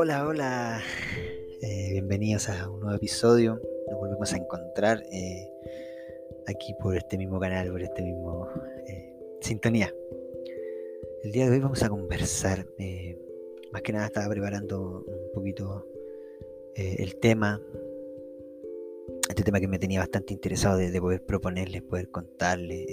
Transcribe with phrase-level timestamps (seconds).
[0.00, 0.80] Hola, hola.
[1.60, 3.60] Eh, bienvenidos a un nuevo episodio.
[3.90, 5.50] Nos volvemos a encontrar eh,
[6.46, 8.48] aquí por este mismo canal, por este mismo
[8.86, 9.92] eh, sintonía.
[11.24, 12.64] El día de hoy vamos a conversar.
[13.72, 15.84] más que nada estaba preparando un poquito
[16.76, 17.60] el tema.
[19.28, 22.86] Este tema que me tenía bastante interesado de, poder proponerles, poder contarles,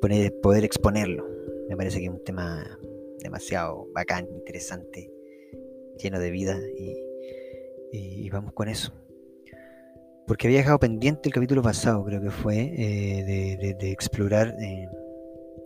[0.00, 1.28] poder, poder exponerlo.
[1.68, 2.78] Me parece que es un tema
[3.18, 5.15] demasiado bacán, interesante
[5.98, 6.58] lleno de vida
[7.92, 8.92] y, vamos con eso.
[10.26, 14.88] Porque había dejado pendiente el capítulo pasado, creo que fue, eh, de, explorar, eh,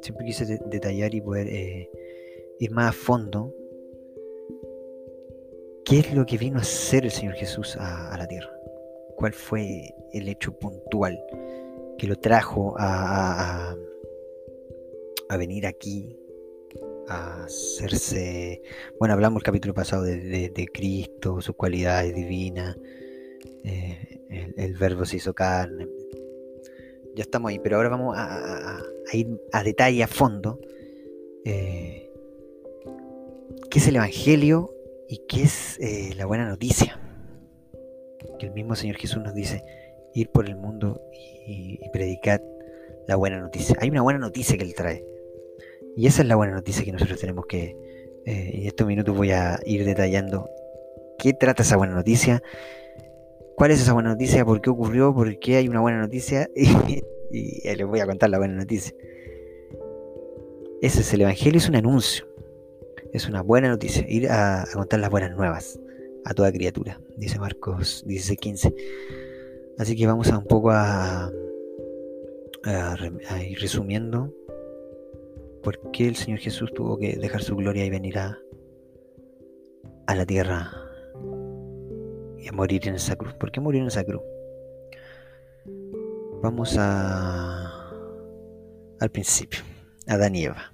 [0.03, 1.91] siempre quise detallar y poder eh,
[2.61, 3.55] ir más a fondo.
[5.85, 8.53] ¿Qué es lo que vino a hacer el Señor Jesús a, la tierra?
[9.17, 11.19] ¿Cuál fue el hecho puntual
[11.99, 13.75] que lo trajo a,
[15.31, 16.17] a venir aquí,
[17.11, 18.63] a hacerse...
[18.99, 22.77] Bueno, hablamos el capítulo pasado de, Cristo, sus cualidades divinas,
[23.65, 25.89] eh, el, verbo se hizo carne.
[27.17, 28.81] Ya estamos ahí, pero ahora vamos a,
[29.13, 30.61] ir a detalle, a fondo.
[31.45, 32.09] Eh,
[33.71, 34.73] ¿Qué es el Evangelio
[35.09, 37.01] y qué es eh, la buena noticia?
[38.39, 39.65] Que el mismo Señor Jesús nos dice,
[40.15, 42.41] ir por el mundo y, y predicar
[43.09, 43.77] la buena noticia.
[43.81, 45.05] Hay una buena noticia que Él trae
[45.97, 47.77] y esa es la buena noticia que nosotros tenemos que,
[48.25, 50.49] eh, en estos minutos voy a ir detallando
[51.19, 52.43] qué trata esa buena noticia,
[53.57, 57.03] cuál es esa buena noticia, por qué ocurrió, por qué hay una buena noticia y,
[57.31, 58.95] les voy a contar la buena noticia.
[60.81, 62.27] Ese es el Evangelio, es un anuncio,
[63.13, 65.79] es una buena noticia, ir a, contar las buenas nuevas
[66.25, 68.75] a toda criatura, dice Marcos 16:15.
[69.79, 71.31] Así que vamos a un poco a,
[72.65, 74.33] a ir resumiendo
[75.63, 78.39] ¿Por qué el Señor Jesús tuvo que dejar su gloria y venir a,
[80.09, 80.73] la tierra
[82.39, 83.35] y a morir en esa cruz?
[83.35, 84.23] ¿Por qué murió en esa cruz?
[86.43, 87.91] Vamos a
[89.01, 89.61] al principio,
[90.07, 90.73] Adán y Eva.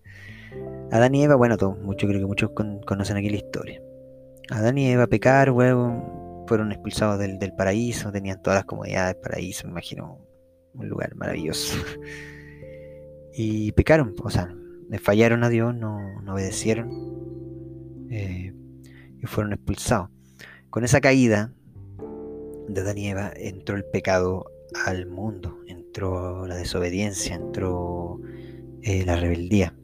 [0.92, 3.82] Adán y Eva, bueno, todos, mucho, creo que muchos conocen aquí la historia.
[4.50, 9.66] Adán y Eva pecaron, fueron expulsados del, del paraíso, tenían todas las comodidades del paraíso,
[9.66, 10.18] me imagino
[10.74, 11.76] un lugar maravilloso.
[13.34, 14.54] y pecaron, o sea,
[14.88, 18.54] le fallaron a Dios, no, obedecieron eh,
[19.20, 20.10] y fueron expulsados.
[20.70, 21.52] Con esa caída
[22.68, 24.50] de Adán y Eva entró el pecado
[24.84, 28.20] al mundo, entró la desobediencia, entró
[28.82, 29.74] eh, la rebeldía.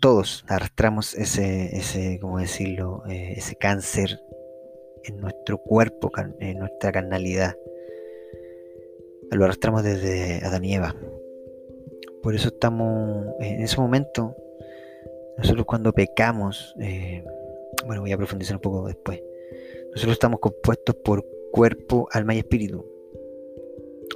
[0.00, 4.20] Todos arrastramos ese, ese ¿cómo decirlo?, eh, ese cáncer
[5.04, 6.10] en nuestro cuerpo,
[6.40, 7.56] en nuestra carnalidad.
[9.30, 10.94] Lo arrastramos desde Adán y Eva.
[12.24, 14.34] Por eso estamos en ese momento,
[15.36, 17.22] nosotros cuando pecamos, eh,
[17.86, 19.22] bueno, voy a profundizar un poco después,
[19.92, 22.86] nosotros estamos compuestos por cuerpo, alma y espíritu.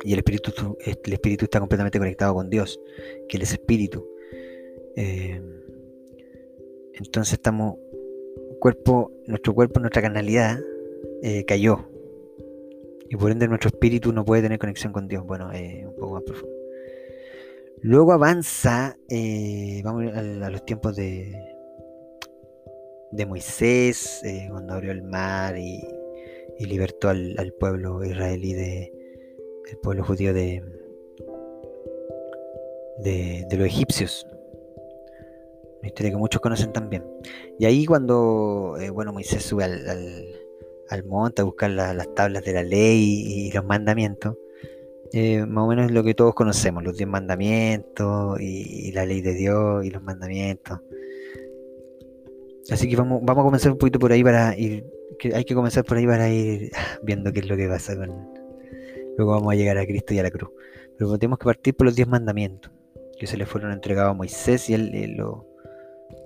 [0.05, 2.81] Y el espíritu, el espíritu está completamente conectado con Dios,
[3.29, 4.09] que Él es espíritu.
[4.97, 5.43] Eh,
[6.95, 7.77] entonces estamos,
[8.59, 10.59] cuerpo, nuestro cuerpo, nuestra carnalidad
[11.23, 11.85] eh, cayó.
[13.11, 15.27] Y por ende nuestro espíritu no puede tener conexión con Dios.
[15.27, 16.58] Bueno, un poco más profundo.
[17.83, 21.33] Luego avanza, eh, vamos a, los tiempos de,
[23.13, 25.81] de Moisés, eh, cuando abrió el mar y,
[26.59, 28.93] libertó al, pueblo israelí de
[29.71, 30.63] el pueblo judío de,
[32.99, 34.27] de, los egipcios.
[35.79, 37.05] Una historia que muchos conocen también.
[37.59, 42.65] Y ahí cuando eh, bueno, Moisés sube al, monte a buscar las tablas de la
[42.65, 44.37] ley y los mandamientos,
[45.13, 49.35] eh, más o menos lo que todos conocemos, los diez mandamientos y, la ley de
[49.35, 50.81] Dios y los mandamientos.
[52.71, 54.85] Así que vamos, vamos a comenzar un poquito por ahí para ir,
[55.35, 56.71] hay que comenzar por ahí para ir
[57.03, 58.09] viendo qué es lo que pasa con...
[59.17, 60.51] Luego vamos a llegar a Cristo y a la cruz.
[60.97, 62.71] Pero tenemos que partir por los diez mandamientos
[63.19, 65.45] que se le fueron entregados a Moisés y él, lo,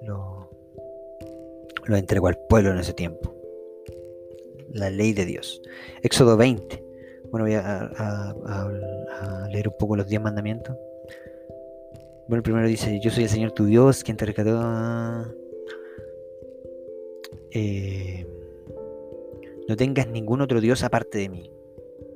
[0.03, 0.51] lo,
[1.85, 3.35] lo entregó al pueblo en ese tiempo.
[4.75, 5.63] La ley de Dios.
[6.03, 6.82] Éxodo 20
[7.33, 10.77] bueno, voy a, leer un poco los diez mandamientos.
[12.29, 15.35] Bueno, el primero dice, yo soy el Señor tu Dios, quien te rescató.
[17.51, 18.27] Eh,
[19.67, 21.51] no tengas ningún otro Dios aparte de mí.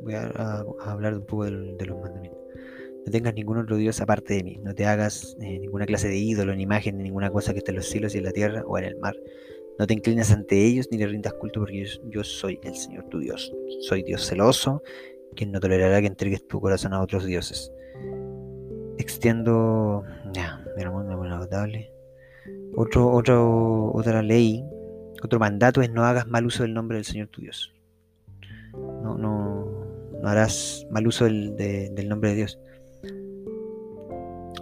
[0.02, 2.42] Voy a, hablar un poco de, los mandamientos.
[3.06, 4.60] No tengas ningún otro Dios aparte de mí.
[4.62, 7.70] No te hagas eh, ninguna clase de ídolo, ni imagen, ni ninguna cosa que esté
[7.70, 9.16] en los cielos y en la tierra o en el mar.
[9.78, 13.18] No te inclines ante ellos ni le rindas culto porque yo, soy el Señor tu
[13.18, 13.52] Dios.
[13.80, 14.82] Soy Dios celoso,
[15.34, 17.72] quien no tolerará que entregues tu corazón a otros dioses.
[18.98, 20.04] Extiendo...
[20.32, 21.92] Ya, mi amor, notable.
[22.74, 24.64] Otro, otro, otra ley
[25.22, 27.74] Otro mandato es no hagas mal uso del nombre del Señor tu Dios.
[28.72, 29.86] No, no,
[30.20, 32.58] no harás mal uso del nombre de Dios.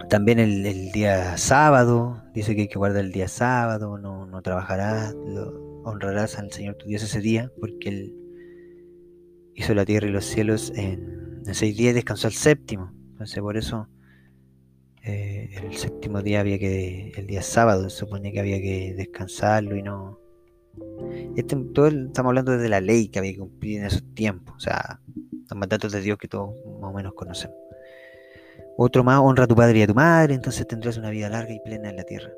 [0.09, 5.15] También el, día sábado, dice que hay que guardar el día sábado, no, no trabajarás,
[5.83, 8.15] honrarás al Señor tu Dios ese día, porque Él
[9.55, 12.91] hizo la tierra y los cielos en, seis días y descansó el séptimo.
[13.11, 13.87] Entonces por eso
[15.03, 19.75] eh, el séptimo día había que, el día sábado se supone que había que descansarlo
[19.75, 20.19] y no...
[21.37, 24.59] Este, todo estamos hablando de la ley que había que cumplir en esos tiempos, o
[24.59, 24.99] sea,
[25.49, 27.55] los mandatos de Dios que todos más o menos conocemos.
[28.77, 31.53] Otro más, honra a tu padre y a tu madre, entonces tendrás una vida larga
[31.53, 32.33] y plena en la tierra.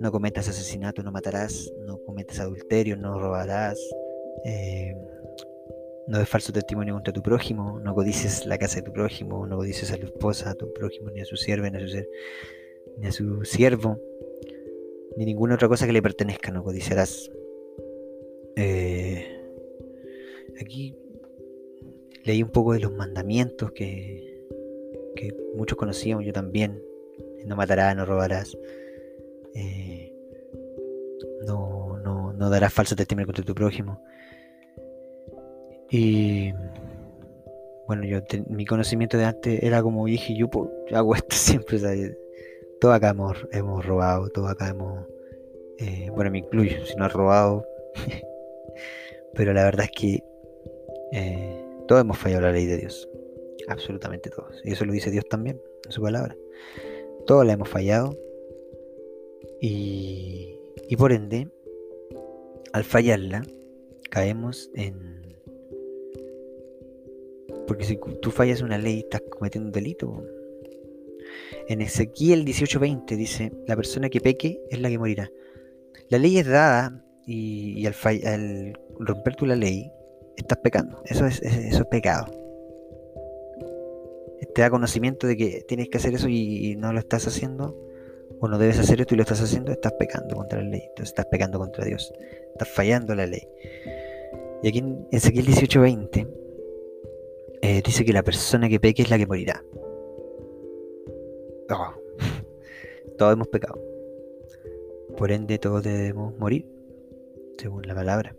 [0.00, 3.78] No cometas asesinato, no matarás, no cometas adulterio, no robarás,
[4.44, 4.94] eh,
[6.06, 9.56] no des falso testimonio contra tu prójimo, no codices la casa de tu prójimo, no
[9.56, 11.96] codices a tu esposa, a tu prójimo, ni a su sierva, ni a su,
[12.98, 14.00] ni a siervo,
[15.16, 17.30] ni ninguna otra cosa que le pertenezca, no codiciarás.
[18.56, 19.26] Eh,
[20.60, 20.96] aquí
[22.24, 24.33] leí un poco de los mandamientos que,
[25.14, 26.82] que muchos conocíamos, yo también.
[27.46, 28.56] No matarás, no robarás.
[29.54, 30.12] Eh,
[31.46, 34.00] no, no, no darás falso testimonio contra tu prójimo.
[35.90, 36.52] Y
[37.86, 40.48] bueno, yo mi conocimiento de antes era como dije, yo,
[40.92, 41.78] hago esto siempre.
[42.80, 45.06] Todos acá hemos, hemos robado, todos acá hemos.
[45.78, 47.66] Eh, bueno, me incluyo, si no has robado.
[49.34, 50.24] pero la verdad es que
[51.12, 53.08] eh, todos hemos fallado la ley de Dios.
[53.68, 54.60] Absolutamente todos.
[54.64, 56.36] Y eso lo dice Dios también en su palabra.
[57.26, 58.16] Todos la hemos fallado.
[59.60, 60.58] Y,
[60.88, 61.48] y por ende,
[62.72, 63.42] al fallarla,
[64.10, 65.22] caemos en...
[67.66, 70.22] Porque si tú fallas una ley, estás cometiendo un delito.
[71.68, 75.30] En Ezequiel 18:20 dice, la persona que peque es la que morirá.
[76.10, 77.94] La ley es dada y, al,
[78.26, 79.90] al, romper tú la ley,
[80.36, 81.02] estás pecando.
[81.06, 82.43] Eso es, eso es pecado
[84.46, 87.76] te da conocimiento de que tienes que hacer eso y, no lo estás haciendo,
[88.40, 91.08] o no debes hacer esto y lo estás haciendo, estás pecando contra la ley, entonces
[91.08, 92.12] estás pecando contra Dios,
[92.52, 93.46] estás fallando la ley.
[94.62, 96.28] Y aquí en Ezequiel 18:20
[97.62, 99.62] eh, dice que la persona que peque es la que morirá.
[101.70, 101.94] Oh.
[103.18, 103.80] todos hemos pecado.
[105.16, 106.66] Por ende, todos debemos morir,
[107.58, 108.34] según la palabra.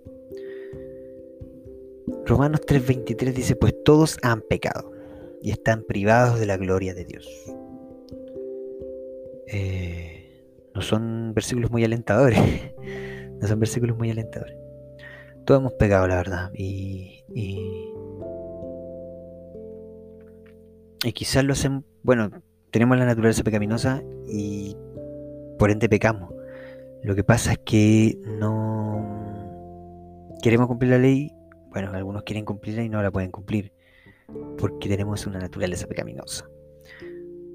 [2.26, 4.95] Romanos 3:23 dice, pues todos han pecado
[5.46, 7.30] y están privados de la gloria de Dios.
[9.46, 10.44] Eh,
[10.74, 12.40] no son versículos muy alentadores.
[13.40, 14.58] no son versículos muy alentadores.
[15.46, 16.52] Todos hemos pecado, la verdad.
[16.56, 17.60] Y, y,
[21.04, 21.84] y quizás lo hacemos.
[22.02, 22.32] Bueno,
[22.72, 24.76] tenemos la naturaleza pecaminosa y
[25.60, 26.34] por ende pecamos.
[27.04, 29.06] Lo que pasa es que no
[30.42, 31.32] queremos cumplir la ley.
[31.70, 33.76] Bueno, algunos quieren cumplirla y no la pueden cumplir
[34.58, 36.50] porque tenemos una naturaleza pecaminosa.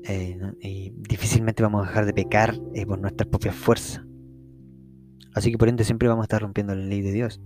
[0.04, 4.02] Eh, y difícilmente vamos a dejar de pecar eh, por nuestras propias fuerzas.
[5.34, 7.40] Así que por ende siempre vamos a estar rompiendo la ley de Dios.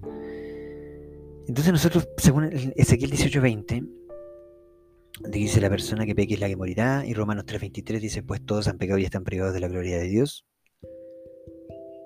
[1.47, 3.87] Entonces nosotros, según Ezequiel 18:20,
[5.29, 8.69] dice la persona que peque es la que morirá, y Romanos 3:23 dice, pues todos
[8.69, 10.46] han pecado y están privados de la gloria de Dios.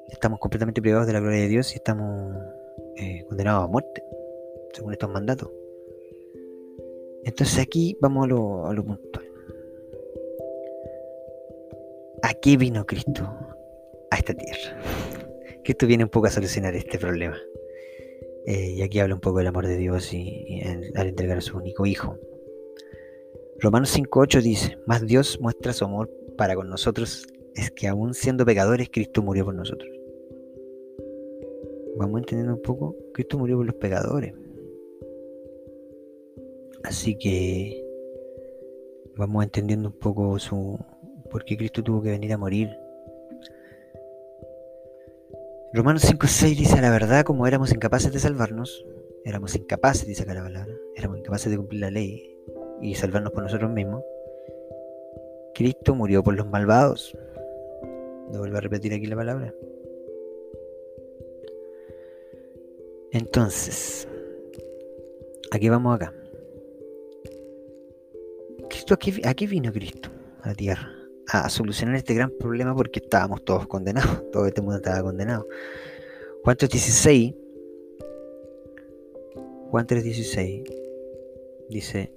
[0.08, 2.34] Estamos completamente privados de la gloria de Dios y estamos
[2.96, 4.02] eh, condenados a muerte,
[4.72, 5.50] según estos mandatos.
[7.28, 9.26] Entonces aquí vamos a lo, a lo puntual.
[12.22, 13.30] ¿A qué vino Cristo
[14.10, 14.80] a esta tierra?
[15.62, 17.36] Cristo viene un poco a solucionar este problema.
[18.46, 20.62] Eh, y aquí habla un poco del amor de Dios y,
[20.94, 22.18] al entregar a su único hijo.
[23.60, 28.46] Romanos 5.8 dice, más Dios muestra su amor para con nosotros, es que aún siendo
[28.46, 29.90] pecadores, Cristo murió por nosotros.
[31.98, 34.32] Vamos entendiendo un poco, Cristo murió por los pecadores.
[36.84, 37.84] Así que
[39.16, 40.78] vamos entendiendo un poco su
[41.30, 42.70] por qué Cristo tuvo que venir a morir.
[45.72, 48.86] Romanos 5.6 dice la verdad, como éramos incapaces de salvarnos,
[49.24, 52.34] éramos incapaces, dice acá la palabra, éramos incapaces de cumplir la ley
[52.80, 54.02] y salvarnos por nosotros mismos.
[55.54, 57.16] Cristo murió por los malvados.
[58.30, 59.54] No vuelvo a repetir aquí la palabra.
[63.12, 64.06] Entonces,
[65.50, 66.14] aquí vamos acá.
[69.24, 70.10] Aquí, vino Cristo
[70.42, 70.92] a la tierra?
[71.28, 75.46] A solucionar este gran problema porque estábamos todos condenados, todo este mundo estaba condenado.
[76.44, 77.36] Juan 3.16,
[79.70, 80.64] Juan 3.16
[81.68, 82.12] dice,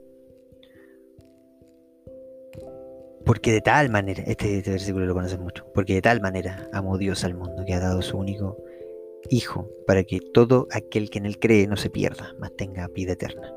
[3.25, 6.97] porque de tal manera, este, este versículo lo conocen mucho, porque de tal manera amó
[6.97, 8.57] Dios al mundo que ha dado su único
[9.29, 13.13] Hijo, para que todo aquel que en él cree no se pierda, mas tenga vida
[13.13, 13.53] eterna.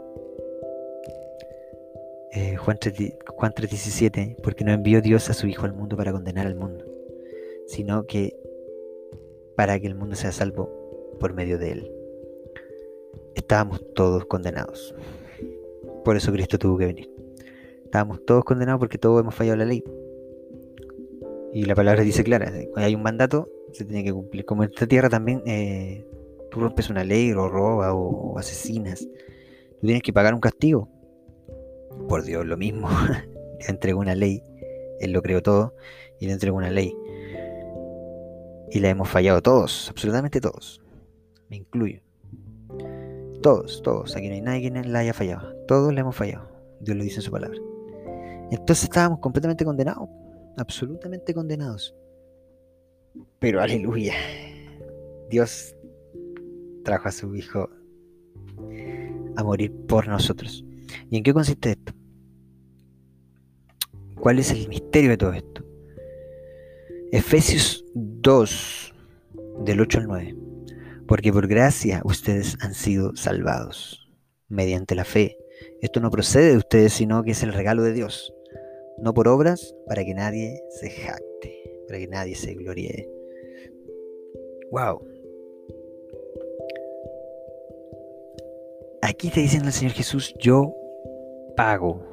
[2.34, 6.56] Eh, Juan 3:17, porque no envió Dios a su Hijo al mundo para condenar al
[6.56, 6.84] mundo,
[7.66, 8.36] sino que
[9.56, 11.92] para que el mundo sea salvo por medio de él.
[13.36, 14.94] Estábamos todos condenados.
[16.04, 17.10] Por eso Cristo tuvo que venir.
[17.84, 19.84] Estábamos todos condenados porque todos hemos fallado la ley.
[21.52, 24.44] Y la palabra dice clara, cuando hay un mandato, se tiene que cumplir.
[24.44, 26.04] Como en esta tierra también, eh,
[26.50, 29.06] tú rompes una ley, o robas, o, asesinas,
[29.80, 30.88] tú tienes que pagar un castigo.
[32.08, 32.88] Por Dios, lo mismo.
[33.60, 34.42] le entregó una ley,
[35.00, 35.74] Él lo creó todo,
[36.20, 36.94] y le entregó una ley.
[38.70, 40.80] Y la hemos fallado todos, absolutamente todos.
[41.48, 42.00] Me incluyo.
[43.42, 44.16] Todos, todos.
[44.16, 45.54] Aquí no hay nadie que la haya fallado.
[45.66, 46.48] Todos le hemos fallado.
[46.80, 47.58] Dios lo dice en su palabra.
[48.50, 50.08] Entonces estábamos completamente condenados
[50.56, 51.94] absolutamente condenados.
[53.38, 54.14] Pero aleluya,
[55.30, 55.74] Dios
[56.84, 57.68] trajo a su Hijo
[59.36, 60.64] a morir por nosotros.
[61.10, 61.92] ¿Y en qué consiste esto?
[64.20, 65.64] ¿Cuál es el misterio de todo esto?
[67.12, 68.94] Efesios 2,
[69.64, 70.36] del 8 al 9.
[71.06, 74.10] Porque por gracia ustedes han sido salvados
[74.48, 75.36] mediante la fe.
[75.82, 78.32] Esto no procede de ustedes, sino que es el regalo de Dios
[78.98, 83.08] no por obras, para que nadie se jacte, para que nadie se gloríe.
[84.70, 85.06] Wow.
[89.02, 90.74] Aquí está diciendo el Señor Jesús, yo
[91.56, 92.04] pago.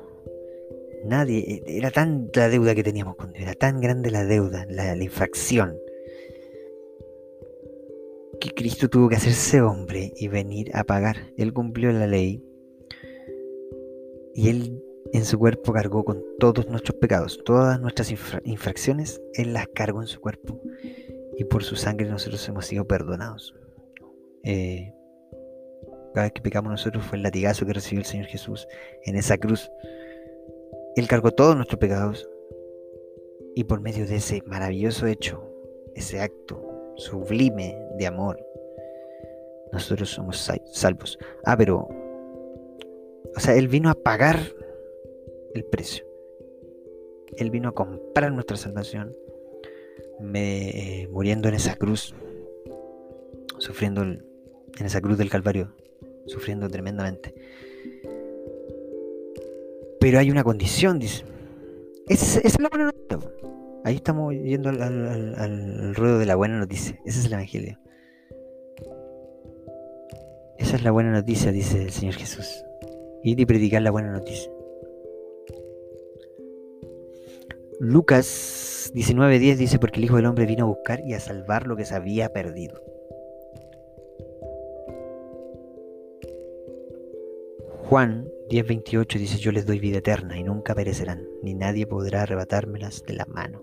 [1.05, 4.95] Nadie, era tanta la deuda que teníamos con Dios, era tan grande la deuda, la,
[4.95, 5.77] la infracción,
[8.39, 11.33] que Cristo tuvo que hacerse hombre y venir a pagar.
[11.37, 12.43] Él cumplió la ley
[14.35, 14.81] y él
[15.13, 18.11] en su cuerpo cargó con todos nuestros pecados, todas nuestras
[18.43, 20.61] infracciones, Él las cargó en su cuerpo
[21.37, 23.53] y por su sangre nosotros hemos sido perdonados.
[24.43, 24.93] Eh,
[26.13, 28.67] cada vez que pecamos nosotros fue el latigazo que recibió el Señor Jesús
[29.03, 29.71] en esa cruz.
[30.95, 32.29] Él cargó todos nuestros pecados
[33.55, 35.43] y por medio de ese maravilloso hecho,
[35.95, 38.39] ese acto sublime de amor,
[39.71, 41.17] nosotros somos salvos.
[41.45, 41.87] Ah, pero,
[43.35, 44.37] o sea, Él vino a pagar
[45.53, 46.05] el precio.
[47.37, 49.15] Él vino a comprar nuestra salvación,
[50.19, 52.13] me, muriendo en esa cruz,
[53.57, 54.25] sufriendo en
[54.79, 55.73] esa cruz del Calvario,
[56.25, 57.33] sufriendo tremendamente.
[59.99, 61.23] Pero hay una condición, dice.
[62.07, 63.31] Esa es, la buena noticia.
[63.83, 66.99] Ahí estamos yendo al, ruedo de la buena noticia.
[67.05, 67.77] Ese es el Evangelio.
[70.57, 72.63] Esa es la buena noticia, dice el Señor Jesús.
[73.23, 74.51] Ir y predicar la buena noticia.
[77.79, 81.75] Lucas 19:10 dice, porque el Hijo del Hombre vino a buscar y a salvar lo
[81.75, 82.90] que se había perdido.
[87.91, 93.03] Juan 10:28 dice, yo les doy vida eterna y nunca perecerán, ni nadie podrá arrebatármelas
[93.05, 93.59] de la mano.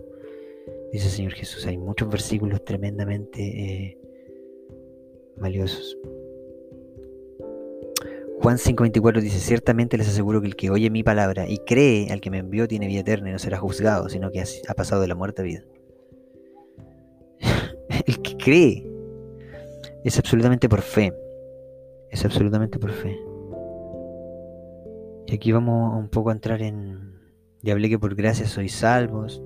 [0.93, 3.99] Dice el Señor Jesús, hay muchos versículos tremendamente eh,
[5.39, 5.97] valiosos.
[8.43, 12.21] Juan 5:24 dice, ciertamente les aseguro que el que oye mi palabra y cree al
[12.21, 15.09] que me envió tiene vida eterna y no será juzgado, sino que ha pasado de
[15.09, 15.65] la muerte a vida.
[18.07, 18.87] el que cree
[20.05, 21.15] es absolutamente por fe.
[22.11, 23.19] Es absolutamente por fe.
[25.29, 27.13] Y aquí vamos un poco a entrar en...
[27.61, 29.43] Ya hablé que por gracia sois salvos,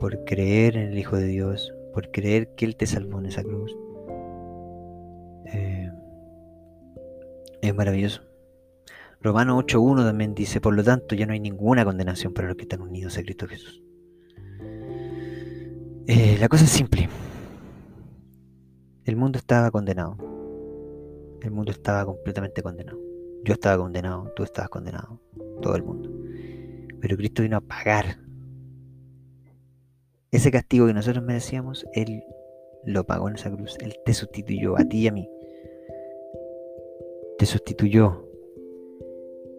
[0.00, 3.42] por creer en el Hijo de Dios, por creer que Él te salvó en esa
[3.42, 3.76] cruz.
[5.52, 5.90] Eh,
[7.60, 8.22] es maravilloso.
[9.20, 12.62] Romano 8.1 también dice, por lo tanto ya no hay ninguna condenación para los que
[12.62, 13.82] están unidos a Cristo Jesús.
[16.06, 17.10] Eh, la cosa es simple.
[19.04, 20.16] El mundo estaba condenado.
[21.42, 23.11] El mundo estaba completamente condenado.
[23.44, 25.20] Yo estaba condenado, tú estabas condenado,
[25.60, 26.10] todo el mundo.
[27.00, 28.18] Pero Cristo vino a pagar
[30.30, 31.86] ese castigo que nosotros merecíamos.
[31.92, 32.22] Él
[32.84, 33.76] lo pagó en esa cruz.
[33.80, 35.28] Él te sustituyó a ti y a mí
[37.42, 38.24] te sustituyó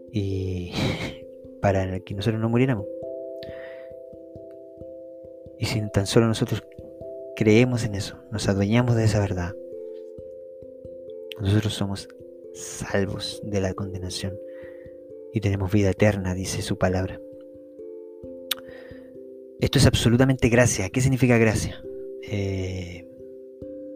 [0.10, 0.72] y
[1.62, 2.86] para que nosotros no muriéramos.
[5.60, 6.64] Y si tan solo nosotros
[7.36, 9.54] creemos en eso, nos adueñamos de esa verdad,
[11.42, 12.08] nosotros somos
[12.54, 14.38] salvos de la condenación
[15.34, 17.20] y tenemos vida eterna, dice su palabra.
[19.60, 20.90] Esto es absolutamente gracia.
[20.90, 21.82] ¿Qué significa gracia?
[22.22, 23.08] Eh,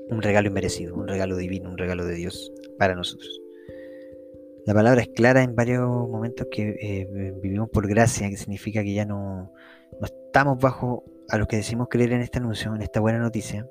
[0.09, 3.41] un regalo inmerecido, un regalo divino, un regalo de Dios para nosotros.
[4.65, 8.93] La palabra es clara en varios momentos que eh, vivimos por gracia, que significa que
[8.93, 9.53] ya no,
[9.99, 13.69] no estamos bajo a los que decimos creer en este anuncio, en esta buena noticia.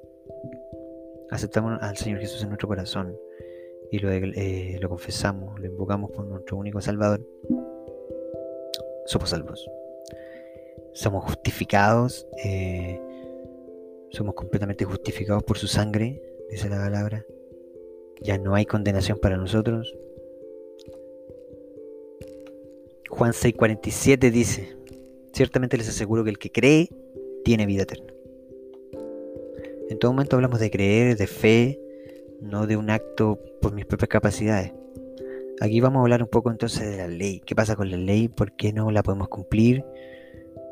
[1.30, 3.16] aceptamos al Señor Jesús en nuestro corazón
[3.90, 7.20] y lo, eh, lo confesamos, lo invocamos como nuestro único Salvador,
[9.06, 9.70] somos salvos.
[10.92, 13.00] Somos justificados, eh,
[14.10, 17.24] somos completamente justificados por su sangre, dice la palabra.
[18.20, 19.94] Ya no hay condenación para nosotros.
[23.08, 24.76] Juan 6:47 dice,
[25.32, 26.88] ciertamente les aseguro que el que cree
[27.44, 28.12] tiene vida eterna.
[29.88, 31.80] En todo momento hablamos de creer, de fe,
[32.40, 34.72] no de un acto por mis propias capacidades.
[35.60, 37.40] Aquí vamos a hablar un poco entonces de la ley.
[37.44, 38.28] ¿Qué pasa con la ley?
[38.28, 39.84] ¿Por qué no la podemos cumplir?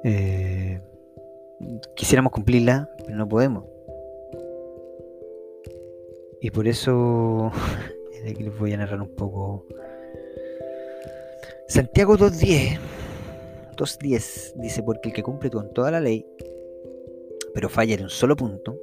[0.04, 0.80] Eh,
[1.96, 3.64] quisiéramos cumplirla, pero no podemos.
[6.40, 7.50] Y por eso
[8.30, 9.66] aquí les voy a narrar un poco.
[11.66, 12.78] Santiago 2.10
[13.74, 16.26] 2.10 dice, porque el que cumple con toda la ley,
[17.52, 18.78] pero falla en un solo punto,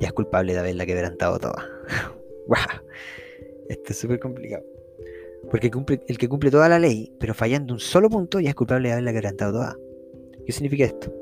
[0.00, 1.68] ya es culpable de haberla quebrantado toda.
[2.46, 2.82] ¡Wow!
[3.68, 4.64] Esto es súper complicado.
[5.50, 5.70] Porque
[6.08, 8.92] el que cumple toda la ley, pero fallando un solo punto, ya es culpable de
[8.92, 9.76] haberla quebrantado toda.
[10.44, 11.12] ¿Qué significa esto?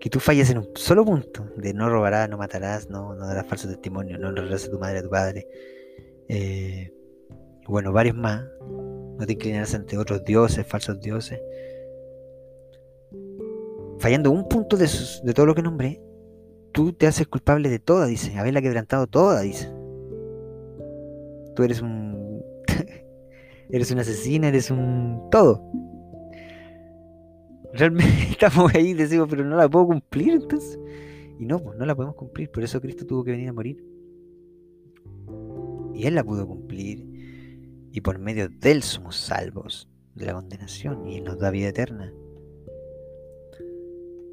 [0.00, 3.68] Que tú falles en un solo punto, de no robarás, no matarás, no, darás falso
[3.68, 5.48] testimonio, no honrarás a tu madre, a tu padre.
[6.28, 6.92] Eh,
[7.66, 8.44] bueno, varios más.
[8.60, 11.40] No te inclinarás ante otros dioses, falsos dioses.
[13.98, 14.88] Fallando un punto de,
[15.24, 16.00] de todo lo que nombré,
[16.76, 18.36] tú te haces culpable de toda, dice.
[18.38, 19.72] Haberla quebrantado toda, dice.
[21.56, 22.42] Tú eres un.
[23.70, 25.22] eres un asesino, eres un.
[25.30, 25.64] todo.
[27.72, 30.78] Realmente estamos ahí y decimos, pero no la puedo cumplir entonces.
[31.38, 32.50] Y no, pues no la podemos cumplir.
[32.50, 33.82] Por eso Cristo tuvo que venir a morir.
[35.94, 37.06] Y Él la pudo cumplir.
[37.90, 41.08] Y por medio de Él somos salvos de la condenación.
[41.08, 42.12] Y Él nos da vida eterna.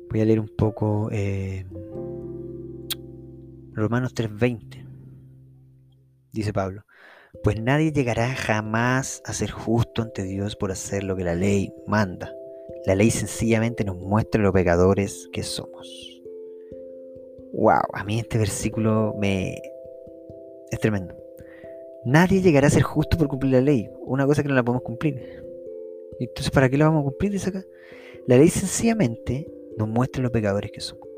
[0.10, 1.10] Voy a leer un poco.
[1.10, 1.65] Eh,
[3.75, 4.86] Romanos 3:20,
[6.31, 6.83] dice Pablo,
[7.43, 11.73] pues nadie llegará jamás a ser justo ante Dios por hacer lo que la ley
[11.88, 12.31] manda.
[12.86, 16.21] La ley sencillamente nos muestra lo pecadores que somos.
[17.53, 19.55] Wow, a mí este versículo me
[20.69, 21.15] es tremendo.
[22.05, 24.83] Nadie llegará a ser justo por cumplir la ley, una cosa que no la podemos
[24.83, 25.43] cumplir.
[26.19, 27.31] Entonces, ¿para qué la vamos a cumplir?
[27.31, 27.63] Dice acá.
[28.27, 31.12] La ley sencillamente nos muestra lo pecadores que somos.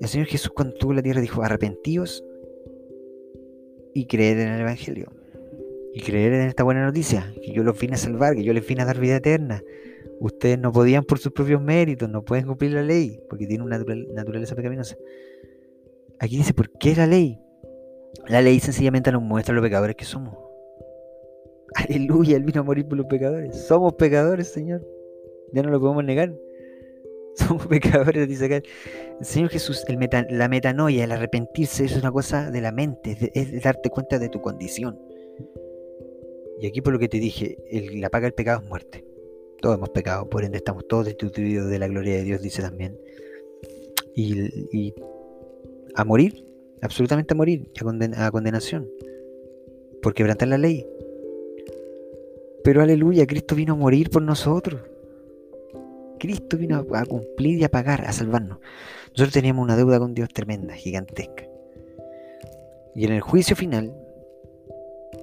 [0.00, 2.24] El Señor Jesús cuando tuvo la tierra dijo, arrepentíos
[3.94, 5.12] y creer en el Evangelio.
[5.92, 8.66] Y creer en esta buena noticia, que yo los vine a salvar, que yo les
[8.66, 9.62] vine a dar vida eterna.
[10.18, 13.78] Ustedes no podían por sus propios méritos, no pueden cumplir la ley, porque tienen una
[13.78, 14.96] naturaleza pecaminosa.
[16.18, 17.38] Aquí dice, ¿por qué la ley?
[18.26, 20.36] La ley sencillamente nos muestra los pecadores que somos.
[21.74, 23.56] Aleluya, Él vino a morir por los pecadores.
[23.66, 24.86] Somos pecadores, Señor.
[25.52, 26.34] Ya no lo podemos negar.
[27.46, 28.62] somos pecadores, dice acá.
[29.18, 29.98] El Señor Jesús, el
[30.30, 34.40] la metanoia, el arrepentirse, es una cosa de la mente, es, darte cuenta de tu
[34.40, 34.98] condición.
[36.60, 37.58] Y aquí por lo que te dije,
[37.94, 39.04] la paga del pecado es muerte.
[39.60, 42.98] Todos hemos pecado, por ende estamos todos destituidos de la gloria de Dios, dice también.
[44.14, 44.94] Y,
[45.96, 46.44] a morir,
[46.82, 47.70] absolutamente a morir,
[48.16, 48.88] a, a condenación,
[50.02, 50.86] por quebrantar la ley.
[52.62, 54.80] Pero aleluya, Cristo vino a morir por nosotros.
[56.24, 58.58] Cristo vino a, cumplir y a pagar, a salvarnos.
[59.10, 61.46] Nosotros teníamos una deuda con Dios tremenda, gigantesca.
[62.94, 63.94] Y en el juicio final,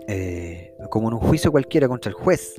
[0.07, 2.53] eh, como en un juicio cualquiera contra el juez,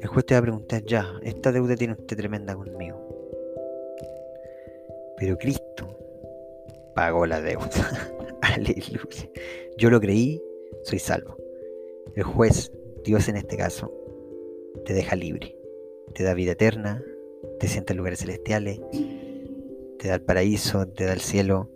[0.00, 2.98] el juez te va a preguntar, ya, esta deuda tiene usted tremenda conmigo.
[5.16, 5.96] Pero Cristo
[6.96, 7.70] pagó la deuda.
[8.42, 9.30] Aleluya.
[9.78, 10.42] Yo lo creí,
[10.82, 11.36] soy salvo.
[12.16, 12.72] El juez,
[13.04, 13.92] Dios en este caso,
[14.84, 15.55] te deja libre
[16.14, 17.02] te da vida eterna,
[17.58, 18.80] te sienta en lugares celestiales,
[19.98, 21.70] te da el paraíso, te da el cielo,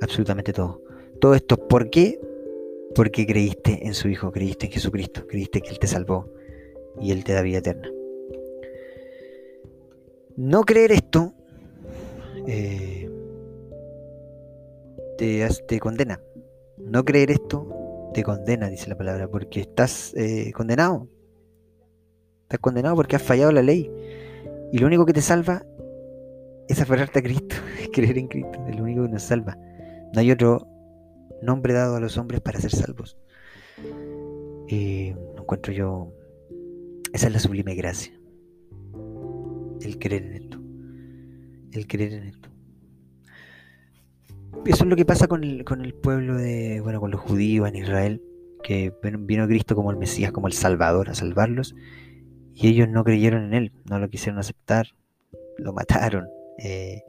[0.00, 0.82] absolutamente todo.
[1.20, 2.20] Todo esto, ¿por qué?
[2.94, 6.32] Porque creíste en su Hijo, creíste en Jesucristo, creíste que Él te salvó
[7.00, 7.90] y Él te da vida eterna.
[10.36, 11.34] No creer esto
[12.46, 13.10] eh,
[15.18, 16.22] te, condena.
[16.78, 21.08] No creer esto te condena, dice la palabra, porque estás eh, condenado.
[22.48, 23.90] Estás condenado porque has fallado la ley.
[24.72, 25.66] Y lo único que te salva
[26.66, 28.58] es aferrarte a Cristo, es creer en Cristo.
[28.66, 29.54] Es lo único que nos salva.
[30.14, 30.66] No hay otro
[31.42, 33.18] nombre dado a los hombres para ser salvos.
[34.66, 36.10] Y encuentro yo.
[37.12, 38.18] Esa es la sublime gracia.
[39.82, 40.58] El creer en esto.
[41.72, 42.48] El creer en esto.
[44.64, 47.68] Eso es lo que pasa con el, con el pueblo de, bueno, con los judíos
[47.68, 48.22] en Israel,
[48.62, 51.74] que vino Cristo como el Mesías, como el Salvador, a salvarlos,
[52.60, 54.88] y ellos no creyeron en él, no lo quisieron aceptar,
[55.58, 56.28] lo mataron.
[56.58, 57.04] Eh,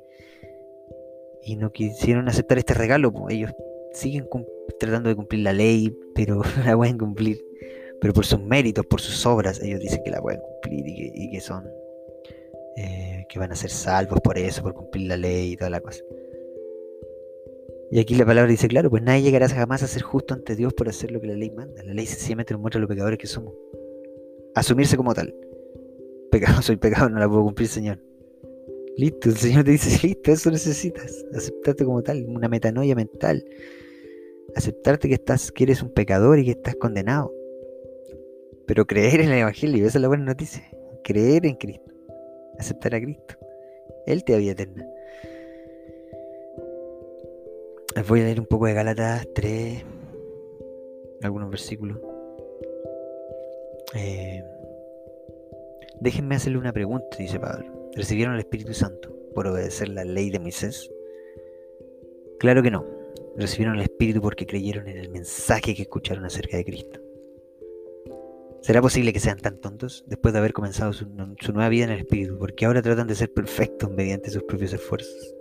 [1.41, 3.11] y no quisieron aceptar este regalo.
[3.29, 3.51] Ellos
[3.93, 4.27] siguen
[4.79, 7.43] tratando de cumplir la ley, pero la pueden cumplir.
[7.99, 11.41] Pero por sus méritos, por sus obras, ellos dicen que la pueden cumplir y que,
[11.41, 11.67] son,
[12.77, 15.81] eh, que van a ser salvos por eso, por cumplir la ley y toda la
[15.81, 16.03] cosa.
[17.91, 20.75] Y aquí la palabra dice, claro, pues nadie llegará jamás a ser justo ante Dios
[20.75, 21.81] por hacer lo que la ley manda.
[21.83, 23.55] La ley sencillamente nos muestra los pecadores que somos.
[24.59, 25.33] Asumirse como tal.
[26.31, 27.97] Pecado, soy pecado, no la puedo cumplir, Señor.
[28.97, 31.25] Listo, el Señor te dice, listo, eso necesitas.
[31.33, 33.45] Aceptarte como tal, una metanoia mental.
[34.57, 37.33] Aceptarte que estás, que eres un pecador y que estás condenado.
[38.67, 40.69] Pero creer en el Evangelio, esa es la buena noticia.
[41.05, 41.93] Creer en Cristo.
[42.57, 43.35] Aceptar a Cristo.
[44.07, 44.85] Él te da vida eterna.
[47.95, 49.85] Les voy a leer un poco de Gálatas 3,
[51.21, 52.08] algunos versículos.
[53.95, 54.43] Eh,
[55.99, 57.89] déjenme hacerle una pregunta, dice Pablo.
[57.95, 60.89] ¿Recibieron el Espíritu Santo por obedecer la ley de Moisés?
[62.39, 62.85] Claro que no.
[63.35, 66.99] Recibieron el Espíritu porque creyeron en el mensaje que escucharon acerca de Cristo.
[68.61, 71.07] ¿Será posible que sean tan tontos después de haber comenzado su,
[71.39, 72.37] su nueva vida en el Espíritu?
[72.37, 75.35] Porque ahora tratan de ser perfectos mediante sus propios esfuerzos.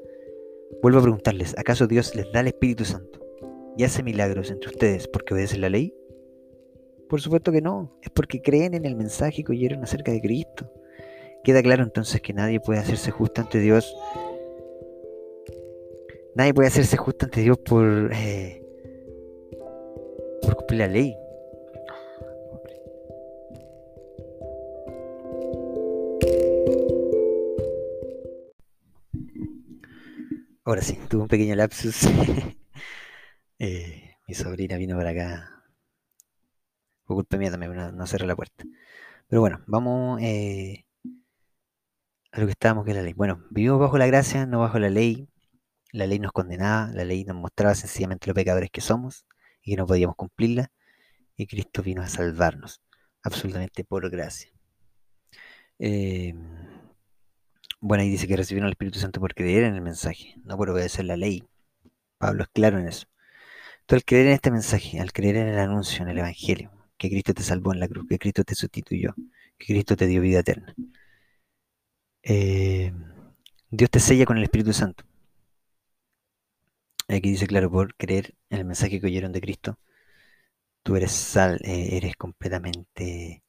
[0.82, 3.20] Vuelvo a preguntarles, ¿acaso Dios les da el Espíritu Santo
[3.76, 5.97] y hace milagros entre ustedes porque obedecen la ley?
[7.09, 10.71] Por supuesto que no, es porque creen en el mensaje que oyeron acerca de Cristo.
[11.42, 13.97] Queda claro entonces que nadie puede hacerse justo ante Dios.
[16.35, 18.62] Nadie puede hacerse justo ante Dios por, eh,
[20.42, 21.16] por cumplir la ley.
[30.64, 32.03] Ahora sí, tuve un pequeño lapsus.
[33.61, 35.58] Eh, mi sobrina vino para acá.
[37.09, 38.64] Por culpa mía también, no, cerré la puerta.
[39.29, 40.85] Pero bueno, vamos eh,
[42.33, 43.14] a lo que estábamos que es la ley.
[43.14, 45.27] Bueno, vivimos bajo la gracia, no bajo la ley.
[45.92, 49.25] La ley nos condenaba, la ley nos mostraba sencillamente los pecadores que somos
[49.62, 50.71] y que no podíamos cumplirla.
[51.37, 52.83] Y Cristo vino a salvarnos,
[53.23, 54.53] absolutamente por gracia.
[55.79, 56.35] Eh,
[57.81, 60.68] bueno, ahí dice que recibieron el Espíritu Santo por creer en el mensaje, no por
[60.68, 61.49] obedecer la ley.
[62.18, 63.07] Pablo es claro en eso.
[63.81, 67.08] Entonces, al creer en este mensaje, al creer en el anuncio, en el Evangelio, que
[67.11, 69.14] Cristo te salvó en la cruz, que Cristo te sustituyó,
[69.58, 70.74] que Cristo te dio vida eterna,
[72.22, 72.92] eh,
[73.70, 75.04] Dios te sella con el Espíritu Santo.
[77.08, 79.78] Aquí dice claro, por creer en el mensaje que oyeron de Cristo,
[80.82, 83.42] tú eres sal, eh, eres completamente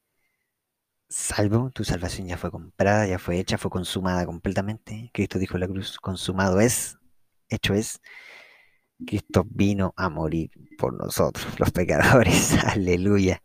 [1.10, 5.10] salvo, tu salvación ya fue comprada, ya fue hecha, fue consumada completamente.
[5.14, 6.98] Cristo dijo en la cruz, consumado es,
[7.50, 8.02] hecho es.
[9.06, 13.42] Cristo vino a morir por nosotros, los pecadores, aleluya.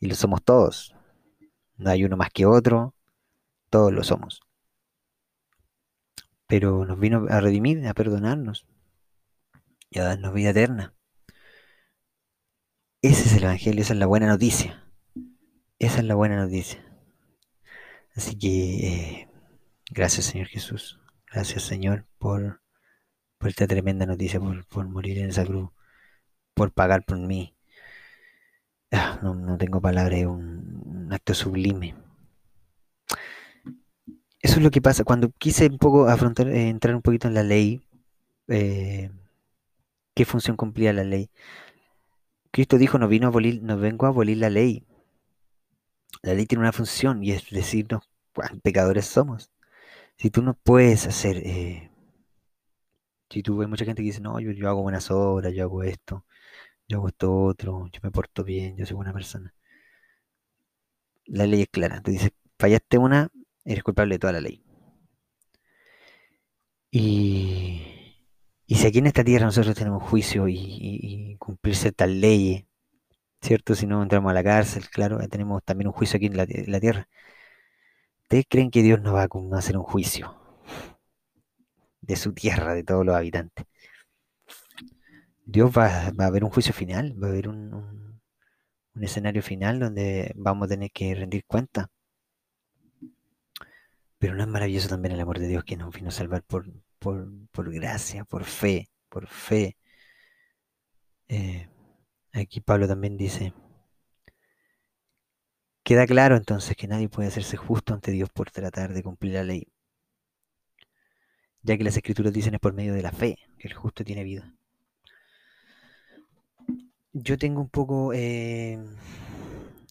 [0.00, 0.94] Y lo somos todos.
[1.76, 2.94] No hay uno más que otro,
[3.70, 4.40] todos lo somos.
[6.46, 8.66] Pero nos vino a redimir, a perdonarnos
[9.90, 10.94] y a darnos vida eterna.
[13.02, 14.84] Ese es el Evangelio, esa es la buena noticia.
[15.78, 16.84] Esa es la buena noticia.
[18.16, 19.28] Así que eh,
[19.92, 20.98] gracias Señor Jesús,
[21.30, 22.60] gracias Señor por,
[23.38, 25.70] por esta tremenda noticia, por, morir en esa cruz,
[26.54, 27.54] por pagar por mí.
[28.90, 31.94] Ah, no, tengo palabras, es un, acto sublime.
[34.40, 35.04] Eso es lo que pasa.
[35.04, 37.80] Cuando quise un poco afrontar, eh, entrar un poquito en la ley,
[38.48, 39.10] eh,
[40.14, 41.30] ¿qué función cumplía la ley?
[42.50, 44.84] Cristo dijo, no vino a abolir, no vengo a abolir la ley,
[46.22, 48.02] la ley tiene una función y es decirnos
[48.34, 49.50] cuán pecadores somos.
[50.16, 51.87] Si tú no puedes hacer, eh,
[53.30, 55.82] si tú ves mucha gente que dice, no, yo, yo hago buenas obras, yo hago
[55.82, 56.24] esto,
[56.88, 59.54] yo hago esto otro, yo me porto bien, yo soy buena persona.
[61.26, 62.02] La ley es clara.
[62.02, 63.28] Tú dices, fallaste una,
[63.64, 64.64] eres culpable de toda la ley.
[66.90, 67.82] Y,
[68.66, 72.08] y si aquí en esta tierra nosotros tenemos juicio y, y, y cumplir ciertas
[73.40, 73.74] ¿cierto?
[73.74, 76.46] Si no entramos a la cárcel, claro, tenemos también un juicio aquí en la,
[76.80, 77.08] tierra.
[78.22, 80.47] ¿Ustedes creen que Dios no va a hacer un juicio
[82.08, 83.66] de su tierra, de todos los habitantes?
[85.44, 88.20] Dios va, a haber un juicio final, va a haber un,
[89.00, 91.88] escenario final donde vamos a tener que rendir cuenta.
[94.18, 96.66] Pero no es maravilloso también el amor de Dios que nos vino a salvar por,
[96.98, 99.76] por, gracia, por fe, por fe.
[101.28, 101.68] Eh,
[102.32, 103.52] Aquí Pablo también dice,
[105.82, 109.44] queda claro entonces que nadie puede hacerse justo ante Dios por tratar de cumplir la
[109.44, 109.66] ley,
[111.68, 114.24] ya que las escrituras dicen es por medio de la fe que el justo tiene
[114.24, 114.54] vida.
[117.12, 118.78] Yo tengo un poco, eh,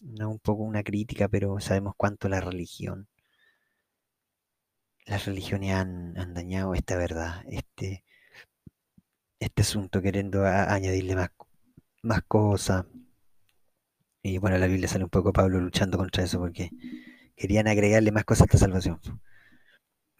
[0.02, 3.06] no un poco una crítica, pero sabemos cuánto la religión,
[5.06, 8.04] las religiones han, dañado esta verdad, este,
[9.38, 11.30] este asunto, queriendo añadirle más,
[12.02, 12.86] más cosas.
[14.22, 16.70] Y bueno, la Biblia sale un poco Pablo luchando contra eso porque
[17.36, 18.98] querían agregarle más cosas a esta salvación.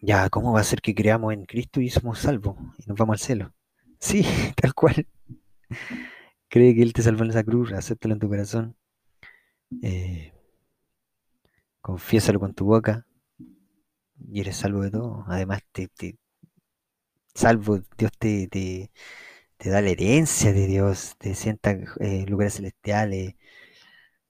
[0.01, 3.15] Ya, ¿cómo va a ser que creamos en Cristo y somos salvos y nos vamos
[3.15, 3.53] al cielo?
[3.99, 4.23] Sí,
[4.55, 5.05] tal cual.
[6.47, 8.75] Cree que Él te salvó en esa cruz, acéptalo en tu corazón.
[9.81, 10.33] Eh,
[11.81, 13.05] confiésalo con tu boca
[14.31, 15.25] y eres salvo de todo.
[15.27, 15.89] Además, te,
[17.33, 18.89] salvo, Dios te, te,
[19.69, 23.35] da la herencia de Dios, te sienta eh, lugares celestiales.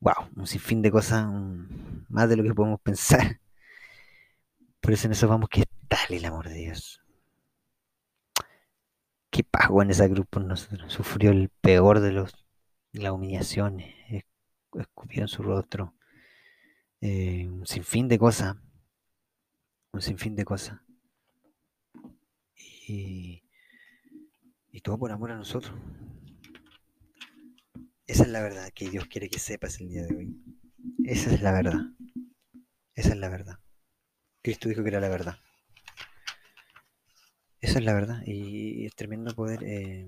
[0.01, 1.27] Wow, un sinfín de cosas,
[2.09, 3.39] más de lo que podemos pensar.
[4.81, 7.01] Por eso en eso vamos que tal el amor de Dios.
[9.29, 10.91] ¿Qué pagó en esa cruz por nosotros?
[10.91, 12.33] Sufrió el peor de los
[12.91, 13.95] las humillaciones,
[14.73, 15.93] escupió en su rostro.
[17.01, 18.55] Eh, un sinfín de cosas.
[19.91, 20.79] Un sinfín de cosas.
[22.87, 23.43] Y
[24.81, 25.75] todo por amor a nosotros.
[28.07, 30.35] Esa es la verdad que Dios quiere que sepas el día de hoy.
[31.03, 31.79] Esa es la verdad.
[32.95, 33.59] Esa es la verdad.
[34.49, 35.37] Cristo dijo que era la verdad.
[37.61, 38.23] Esa es la verdad.
[38.25, 40.07] Y es tremendo poder eh,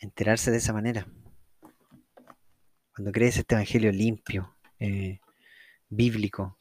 [0.00, 1.06] enterarse de esa manera.
[2.94, 5.20] Cuando crees este evangelio limpio, eh,
[5.88, 6.58] bíblico,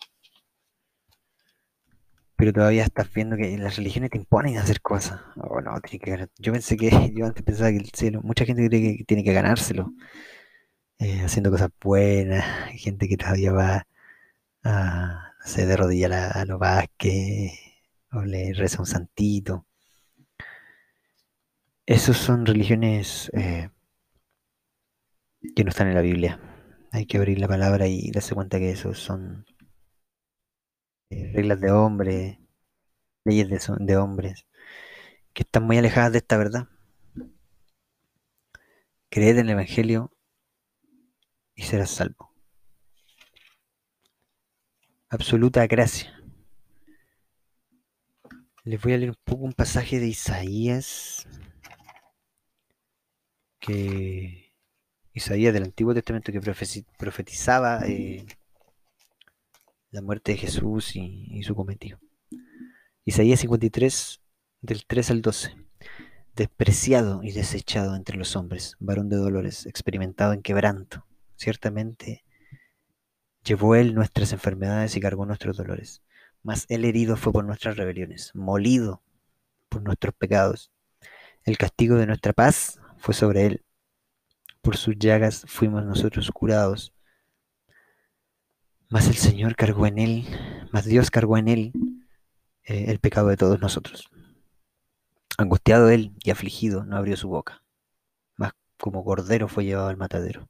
[2.37, 5.19] pero todavía estás viendo que las religiones te imponen hacer cosas.
[5.35, 8.65] Oh, no, tiene que Yo pensé que, yo antes pensaba que el cielo, mucha gente
[8.69, 9.91] cree que tiene que ganárselo,
[10.99, 13.87] eh, haciendo cosas buenas, gente que todavía va
[14.63, 17.51] a, sé, de rodillas a, los Vázquez,
[18.11, 19.65] o le reza un santito.
[21.85, 23.69] Esos son religiones eh,
[25.55, 26.39] que no están en la Biblia.
[26.91, 29.45] Hay que abrir la palabra y darse cuenta que esos son
[31.09, 32.39] eh, reglas de hombre,
[33.23, 34.47] leyes de, de hombres,
[35.33, 36.67] que están muy alejadas de esta verdad.
[39.09, 40.11] Creed en el Evangelio
[41.55, 42.34] y serás salvo.
[45.09, 46.11] Absoluta gracia.
[48.63, 51.27] Les voy a leer un poco un pasaje de Isaías
[53.59, 54.51] que
[55.13, 58.25] Isaías del Antiguo Testamento que profetizaba eh,
[59.91, 61.99] la muerte de Jesús y, su cometido.
[63.05, 64.21] Isaías 53,
[64.61, 65.55] del 3 al 12.
[66.35, 71.05] Despreciado y desechado entre los hombres, varón de dolores, experimentado en quebranto.
[71.35, 72.24] Ciertamente
[73.45, 76.01] llevó él nuestras enfermedades y cargó nuestros dolores.
[76.43, 79.01] Mas él herido fue por nuestras rebeliones, molido
[79.69, 80.71] por nuestros pecados.
[81.43, 83.65] El castigo de nuestra paz fue sobre él.
[84.61, 86.93] Por sus llagas fuimos nosotros curados.
[88.89, 90.25] Mas el Señor cargó en él,
[90.71, 91.73] mas Dios cargó en él
[92.63, 94.09] eh, el pecado de todos nosotros.
[95.37, 97.63] Angustiado él y afligido, no abrió su boca.
[98.37, 100.49] Mas como cordero fue llevado al matadero.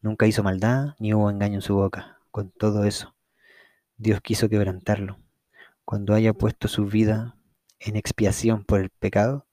[0.00, 2.19] Nunca hizo maldad, ni hubo engaño en su boca.
[2.30, 3.16] Con todo eso,
[3.96, 5.18] Dios quiso quebrantarlo.
[5.84, 7.36] Cuando haya puesto su vida
[7.78, 9.46] en expiación por el pecado,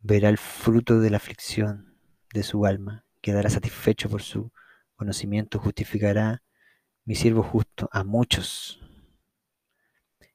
[0.00, 1.98] verá el fruto de la aflicción
[2.32, 4.50] de su alma, quedará satisfecho por su
[4.96, 6.42] conocimiento, justificará
[7.04, 8.80] mi siervo justo a muchos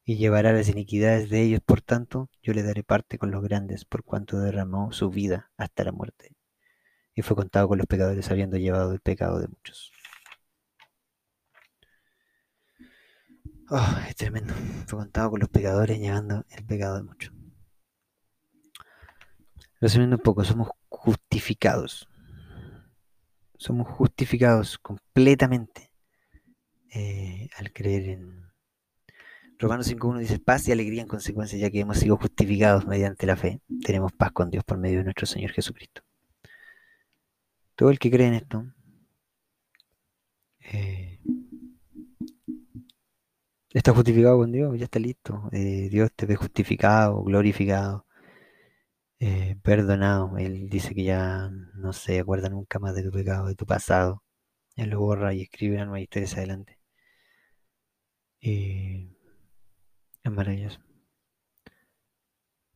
[0.03, 3.85] y llevará las iniquidades de ellos, por tanto, yo le daré parte con los grandes,
[3.85, 6.35] por cuanto derramó su vida hasta la muerte,
[7.15, 9.91] y fue contado con los pecadores, habiendo llevado el pecado de muchos.
[13.69, 14.53] Oh, es tremendo.
[14.87, 17.33] Fue contado con los pecadores, llevando el pecado de muchos.
[19.81, 22.07] Resumiendo un poco, somos justificados.
[23.57, 25.91] Somos justificados completamente
[26.93, 28.45] eh, al creer en...
[29.57, 33.35] Romanos 5.1 dice paz y alegría en consecuencia, ya que hemos sido justificados mediante la
[33.35, 33.61] fe.
[33.83, 36.01] Tenemos paz con Dios por medio de nuestro Señor Jesucristo.
[37.75, 38.65] Todo el que cree en esto
[40.59, 41.14] eh,
[43.79, 45.49] está justificado con Dios, ya está listo.
[45.51, 48.05] Eh, Dios te ve justificado, glorificado,
[49.63, 50.37] perdonado.
[50.37, 54.23] Él dice que ya no se acuerda nunca más de tu pecado, de tu pasado.
[54.75, 56.79] Él lo borra y escribe una nueva historia hacia adelante.
[58.39, 59.09] Y
[60.23, 60.79] es maravilloso.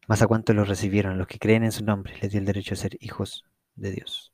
[0.07, 2.73] Más a cuánto lo recibieron, los que creen en su nombre, les dio el derecho
[2.73, 4.33] a ser hijos de Dios.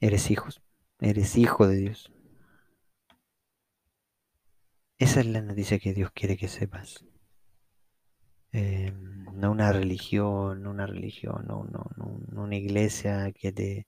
[0.00, 0.62] Eres hijos,
[1.00, 2.12] eres hijo de Dios.
[4.98, 7.04] Esa es la noticia que Dios quiere que sepas.
[8.52, 13.86] Em, no una religión, no una religión, no, no, no, una iglesia que te,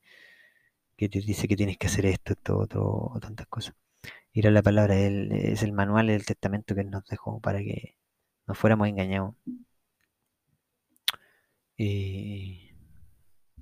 [0.97, 3.75] que te dice que tienes que hacer esto, esto, otro, o tantas cosas
[4.33, 4.97] ir a la palabra.
[4.99, 7.97] Él es el manual del testamento que Él nos dejó para que
[8.47, 9.35] no fuéramos engañados.
[11.77, 12.73] Y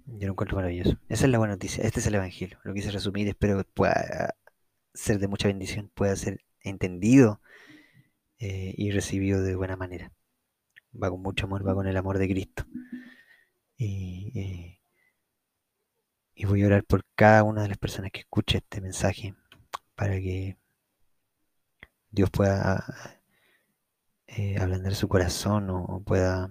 [0.07, 0.99] yo lo encuentro maravilloso.
[1.09, 1.85] Esa es la buena noticia.
[1.85, 2.59] Este es el Evangelio.
[2.65, 3.29] Lo quise resumir.
[3.29, 4.35] Espero que pueda
[4.95, 7.41] ser de mucha bendición, pueda ser entendido
[8.39, 10.13] eh, y recibido de buena manera.
[11.01, 12.65] Va con mucho amor, va con el amor de Cristo.
[13.77, 14.81] Y, eh,
[16.35, 19.35] y voy a orar por cada una de las personas que escuche este mensaje
[19.95, 20.57] para que
[22.11, 22.85] Dios pueda
[24.29, 26.51] eh, ablandar su corazón o, pueda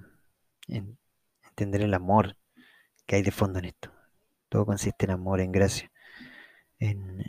[0.67, 2.36] entender el amor
[3.06, 3.91] que hay de fondo en esto.
[4.50, 5.91] Todo consiste en amor, en gracia,
[6.80, 7.24] en,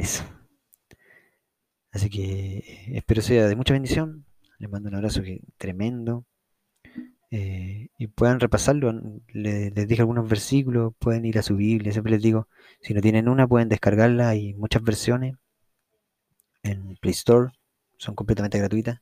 [0.00, 0.24] eso.
[1.92, 4.26] Así que eh, espero sea de mucha bendición.
[4.58, 5.22] Les mando un abrazo
[5.58, 6.26] tremendo.
[7.30, 8.92] Eh, y puedan repasarlo.
[9.28, 11.92] Les, dije algunos versículos, pueden ir a su Biblia.
[11.92, 12.48] Siempre les digo,
[12.80, 14.28] si no tienen una, pueden descargarla.
[14.30, 15.36] Hay muchas versiones
[16.62, 17.52] en Play Store,
[17.98, 19.00] son completamente gratuitas.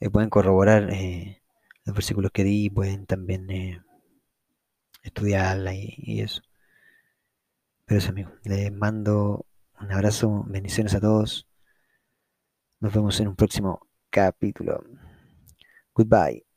[0.00, 0.90] Eh, pueden corroborar
[1.84, 3.48] los versículos que di, pueden también
[5.02, 6.42] estudiarla y, eso.
[7.86, 9.46] Pero eso, amigo, les mando
[9.80, 11.46] un abrazo, bendiciones a todos.
[12.80, 14.82] Nos vemos en un próximo capítulo.
[15.94, 16.47] Goodbye.